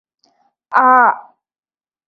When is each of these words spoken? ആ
ആ 0.71 0.87